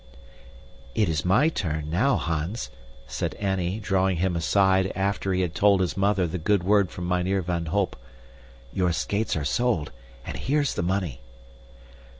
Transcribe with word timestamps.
"It 0.95 1.09
is 1.09 1.23
my 1.23 1.49
turn 1.49 1.91
now, 1.91 2.15
Hans," 2.15 2.71
said 3.05 3.35
Annie, 3.35 3.79
drawing 3.79 4.17
him 4.17 4.35
aside 4.35 4.91
after 4.95 5.31
he 5.31 5.41
had 5.41 5.53
told 5.53 5.79
his 5.79 5.95
mother 5.95 6.25
the 6.25 6.39
good 6.39 6.63
word 6.63 6.89
from 6.89 7.07
Mynheer 7.07 7.43
van 7.43 7.67
Holp. 7.67 7.95
"Your 8.73 8.93
skates 8.93 9.35
are 9.35 9.45
sold, 9.45 9.91
and 10.25 10.37
here's 10.37 10.73
the 10.73 10.81
money." 10.81 11.21